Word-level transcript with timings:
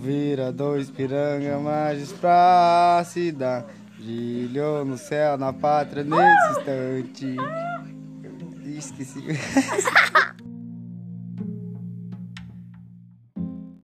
vira 0.00 0.50
dois 0.50 0.90
piranga 0.90 1.58
mais 1.58 2.10
pra 2.12 3.02
se 3.04 3.30
dar. 3.30 3.66
Brilhou 3.98 4.82
no 4.84 4.96
céu, 4.96 5.36
na 5.36 5.52
pátria, 5.52 6.02
nesse 6.02 6.58
instante. 6.58 7.36
Esqueci. 8.64 9.22